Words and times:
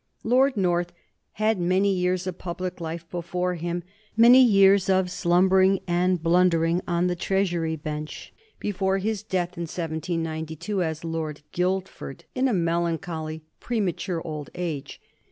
Lord 0.23 0.57
North 0.57 0.93
had 1.33 1.59
many 1.59 1.93
years 1.93 2.25
of 2.25 2.39
public 2.39 2.81
life 2.81 3.07
before 3.11 3.53
him, 3.53 3.83
many 4.17 4.43
years 4.43 4.89
of 4.89 5.11
slumbering 5.11 5.79
and 5.87 6.23
blundering 6.23 6.81
on 6.87 7.05
the 7.05 7.15
treasury 7.15 7.75
bench, 7.75 8.33
before 8.57 8.97
his 8.97 9.21
death 9.21 9.57
in 9.57 9.65
1792, 9.69 10.81
as 10.81 11.03
Lord 11.03 11.41
Guildford, 11.51 12.25
in 12.33 12.47
a 12.47 12.51
melancholy, 12.51 13.43
premature 13.59 14.23
old 14.25 14.49
age. 14.55 14.99